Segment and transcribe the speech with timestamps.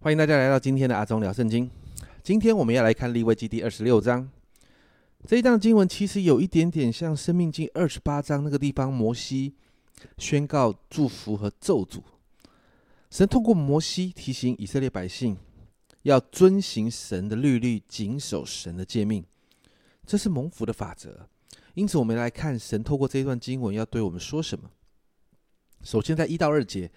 [0.00, 1.68] 欢迎大家来到今天的阿忠聊圣经。
[2.22, 4.30] 今天我们要来看立位记第二十六章。
[5.26, 9.56] 这一章经文其实有一点点像生命记二十八章那个地方，摩西
[10.16, 12.00] 宣告祝福和咒诅。
[13.10, 15.36] 神通过摩西提醒以色列百姓
[16.02, 19.24] 要遵行神的律律，谨守神的诫命，
[20.06, 21.28] 这是蒙福的法则。
[21.74, 24.70] 因此，我们来看神透过这一段经文要对我们说什么。
[25.82, 26.88] 首先，在一到二节，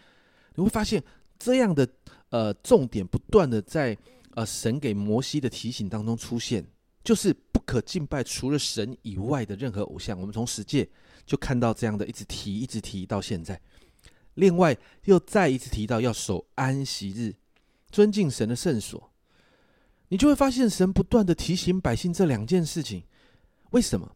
[0.54, 1.04] 你会发现
[1.40, 1.90] 这样的。
[2.32, 3.98] 呃，重点不断的在
[4.36, 6.66] 呃神给摩西的提醒当中出现，
[7.04, 10.20] 就是不可敬拜除了神以外的任何偶像。
[10.20, 10.90] 我们从十诫
[11.26, 13.62] 就看到这样的一直提，一直提到现在。
[14.36, 17.36] 另外又再一次提到要守安息日，
[17.92, 19.12] 尊敬神的圣所。
[20.08, 23.04] 你就会发现神不断的提醒百姓这两件事情。
[23.72, 24.16] 为什么？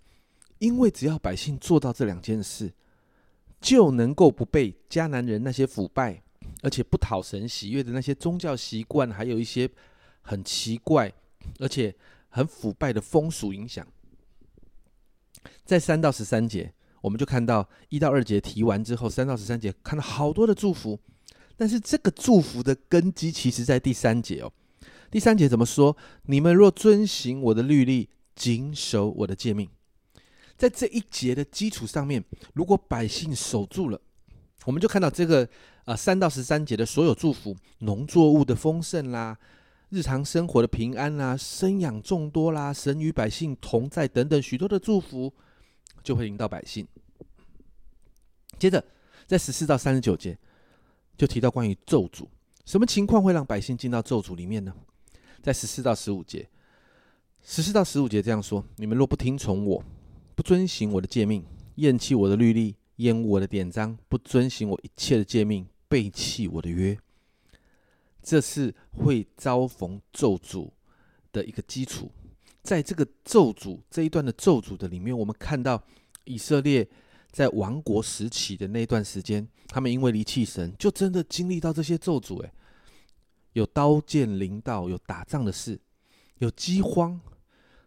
[0.59, 2.73] 因为只要百姓做到这两件事，
[3.59, 6.23] 就能够不被迦南人那些腐败。
[6.65, 9.69] 而且不讨神喜悦的那些宗教习惯，还有一些
[10.23, 11.13] 很奇怪
[11.59, 11.93] 而且
[12.29, 13.85] 很腐败的风俗影响，
[15.63, 20.99] 在三到十三节，我们就看到一到二节提完之后，三到十三节看到好多的祝福，
[21.55, 24.51] 但是这个祝福的根基其实在第三节哦。
[25.11, 25.95] 第三节怎么说？
[26.23, 29.69] 你们若遵行我的律例，谨守我的诫命，
[30.57, 34.01] 在这一节的基础上面，如果百姓守住了，
[34.65, 35.47] 我们就看到这个。
[35.85, 39.37] 啊，三到十三节的所有祝福，农作物的丰盛啦，
[39.89, 45.31] 日常生活的平安啦，生养众多啦，神与百姓同在等等许多的祝福，
[46.03, 46.87] 就会引导百姓。
[48.57, 48.83] 接着，
[49.27, 50.35] 在十四到三十九节，
[51.15, 52.25] 就提到关于咒诅，
[52.65, 54.73] 什么情况会让百姓进到咒诅里面呢？
[55.43, 56.49] 在十四到十五节，
[57.43, 59.83] 十四到十五节这样说：你们若不听从我，
[60.33, 65.67] 不遵行我的诫命，厌弃我的律例，厌恶我的典章，不遵行我一切的诫命。
[65.87, 66.97] 背弃我的约，
[68.21, 70.71] 这是会遭逢咒诅
[71.31, 72.11] 的一个基础。
[72.63, 75.81] 在这个咒诅这一段的咒诅的里面，我们看到
[76.23, 76.85] 以色列
[77.31, 82.41] 在亡国时期的那一段时间，他们因为离弃神，就真的经历到这些咒诅。
[82.41, 82.51] 诶，
[83.53, 85.79] 有刀剑临到，有打仗的事，
[86.39, 87.21] 有饥荒，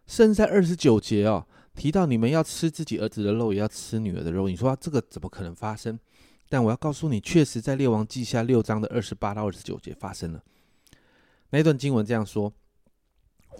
[0.07, 1.45] 甚至在二十九节哦，
[1.79, 4.49] 提到你们要吃自己儿子的肉，也要吃女儿的肉。
[4.49, 5.97] 你说这个怎么可能发生？
[6.49, 10.43] 但我要告诉你，确实在列王记下六章的二十八到二十九节发生了。
[11.51, 12.51] 那一段经文这样说：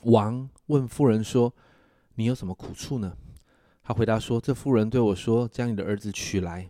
[0.04, 1.54] 王问妇人说
[2.16, 3.16] ：“你有什么苦处呢？”
[3.82, 6.70] 他回答说：“这妇人对我说，将你的儿子取来，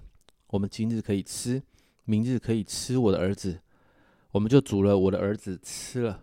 [0.49, 1.63] 我们今日可以吃，
[2.05, 3.59] 明日可以吃我的儿子。
[4.33, 6.21] 我们就煮了我的儿子吃了。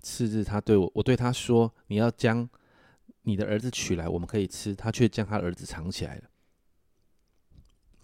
[0.00, 2.48] 次日，他对我，我对他说：你要将
[3.22, 4.74] 你的儿子取来，我们可以吃。
[4.74, 6.30] 他却将他儿子藏起来了。”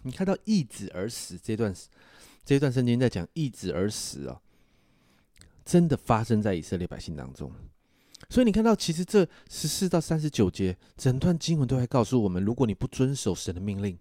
[0.03, 1.75] 你看到易子而死这段，
[2.45, 4.41] 这段圣经在讲易子而死啊，
[5.65, 7.51] 真的发生在以色列百姓当中。
[8.29, 13.97] 所以你看到，其实这十四到三十九节整段经文都在告诉我们：如果你不遵守神的命令，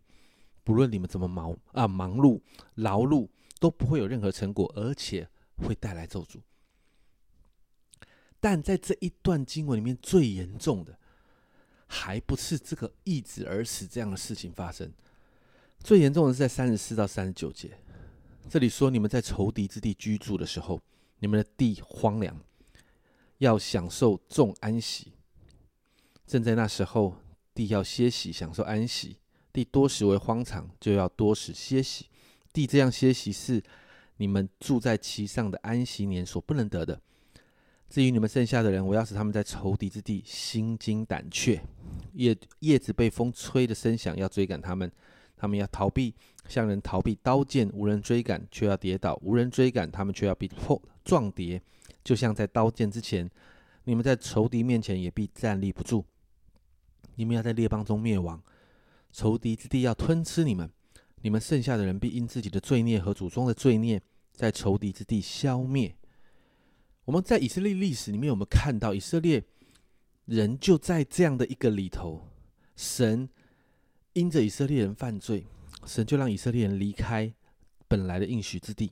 [0.62, 2.40] 不论你们怎么忙啊忙碌
[2.74, 6.40] 劳碌，都不会有任何成果，而且会带来咒诅。
[8.38, 10.98] 但在这一段经文里面，最严重的，
[11.88, 14.92] 还不是这个易子而死这样的事情发生。
[15.82, 17.78] 最严重的是在三十四到三十九节，
[18.48, 20.80] 这里说你们在仇敌之地居住的时候，
[21.18, 22.38] 你们的地荒凉，
[23.38, 25.12] 要享受众安息。
[26.26, 27.16] 正在那时候，
[27.54, 29.16] 地要歇息，享受安息。
[29.52, 32.06] 地多时为荒场，就要多时歇息。
[32.52, 33.62] 地这样歇息是
[34.16, 37.00] 你们住在其上的安息年所不能得的。
[37.88, 41.62] 至于你们剩下的人，我要使他们在仇敌之地心惊胆怯，
[42.14, 44.90] 叶叶子被风吹的声响，要追赶他们。
[45.40, 46.12] 他们要逃避，
[46.48, 51.62] 向人逃避刀剑，无人追赶，却要跌倒；无人追赶，他们却要被破撞跌，
[52.02, 53.30] 就像在刀剑之前，
[53.84, 56.04] 你们在仇敌面前也必站立不住。
[57.14, 58.42] 你们要在列邦中灭亡，
[59.12, 60.68] 仇敌之地要吞吃你们，
[61.22, 64.02] 你们剩下的人必因自己的罪孽和祖宗的罪孽，
[64.32, 65.94] 在仇敌之地消灭。
[67.04, 69.40] 我们在以色列历史里面，我们看到以色列
[70.28, 72.28] 人就在这样的一个里头，
[72.76, 73.28] 神。
[74.14, 75.46] 因着以色列人犯罪，
[75.86, 77.32] 神就让以色列人离开
[77.86, 78.90] 本来的应许之地。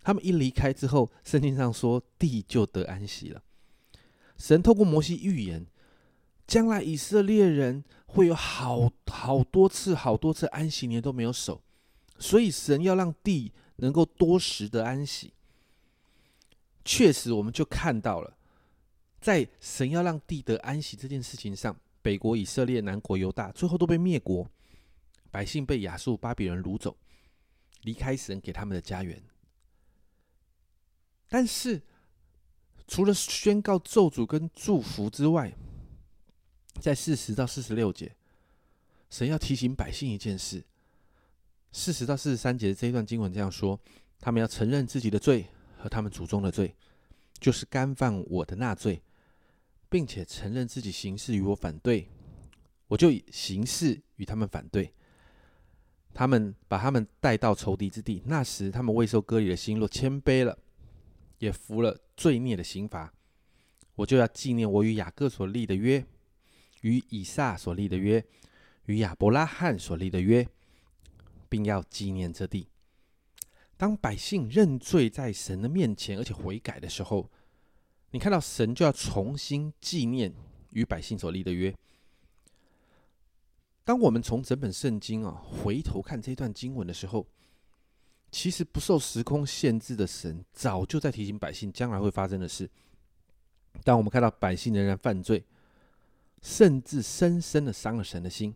[0.00, 3.40] 他们一离开之后，圣经上说地就得安息了。
[4.36, 5.64] 神透过摩西预言，
[6.44, 11.62] 将来以色列人会有好好多次、好多次安息年都没有守，
[12.18, 15.34] 所以神要让地能够多时的安息。
[16.84, 18.36] 确实，我们就看到了，
[19.24, 24.46] 在神要让地得安息这件事情上，北国以色列、南国犹大最后都被灭国。
[25.30, 26.94] 百姓被亚述巴比伦掳走，
[27.84, 29.22] 离开神给他们的家园。
[31.26, 31.80] 但是
[32.86, 35.50] 除了宣告咒诅跟祝福之外，
[36.78, 38.14] 在四十到四十六节，
[39.08, 40.62] 神要提醒百姓一件事。
[41.72, 43.80] 四十到四十三节这一段经文这样说：
[44.20, 45.46] 他们要承认自己的罪
[45.78, 46.76] 和他们祖宗的罪，
[47.40, 49.02] 就是干犯我的那罪，
[49.88, 52.08] 并且承认自己行事与我反对，
[52.88, 54.92] 我就以行事与他们反对。
[56.12, 60.58] 他们把他们带到仇敌之地，那时他们未受割礼的心，若谦卑了，
[61.38, 63.12] 也服了罪孽的刑罚，
[63.96, 66.04] 我就要纪念我与雅各所立的约。
[66.82, 68.22] 与以撒所立的约，
[68.84, 70.46] 与亚伯拉罕所立的约，
[71.48, 72.68] 并要纪念这地。
[73.78, 77.30] 当百姓认罪在神的面前，而且悔改的时候，
[78.14, 80.32] 你看到神就要重新纪念
[80.70, 81.74] 与百姓所立的约。
[83.82, 87.26] 当我们从整本圣经啊回头看这段经文的时候，
[88.30, 92.70] 其实不受时空限制的神早就在提醒百姓将来会发生的事。
[93.82, 95.44] 当我们看到百姓仍然犯罪，
[96.40, 98.54] 甚至深深的伤了神的心，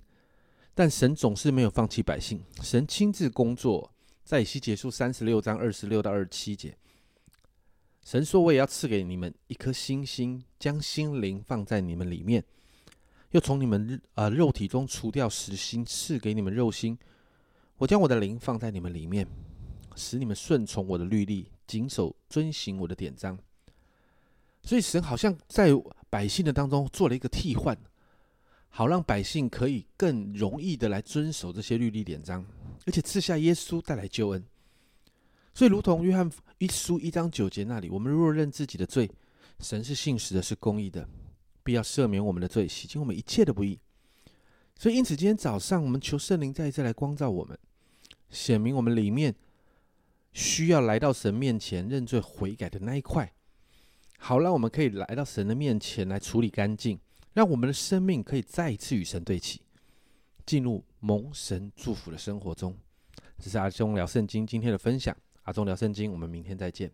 [0.73, 2.41] 但神总是没有放弃百姓。
[2.63, 6.79] 神亲自工作，在以西结束三十六章二十六到二十七节，
[8.09, 12.43] 神说：“我也要赐给你们一颗星星，将心灵放在你们里面，
[13.33, 16.99] 又从你们呃肉体中除掉石心，赐给你们肉心。
[17.77, 19.29] 我将我的灵放在你们里面，
[19.95, 23.39] 使你们顺从我的律例，谨守遵行我的典章。”
[24.65, 25.71] 所以神好像在。
[26.11, 27.77] 百姓的当中做了一个替换，
[28.71, 32.47] 好让百姓可以更容易的来遵守这些律例典章，
[32.87, 34.43] 而且赐下耶稣带来救恩。
[35.59, 39.11] 所以，如同约翰一书一章九节那里，我们若认自己的罪，
[39.59, 41.05] 神是信实的，是公义的，
[41.65, 43.77] 必要赦免我们的罪，洗净我们一切的不义。
[44.77, 47.59] 所以，因此今天早上我们求圣灵再一次来光照我们，
[48.31, 49.35] 显明我们里面
[50.33, 53.33] 需要来到神面前认罪悔改的那一块。
[54.17, 57.01] 好，让我们可以来到神的面前来处理干净，
[57.33, 59.61] 让我们的生命可以再一次与神对齐，
[60.47, 62.79] 进入蒙神祝福的生活中。
[63.41, 65.17] 这是阿忠聊圣经今天的分享，
[65.49, 66.93] 阿忠聊圣经，我们明天再见。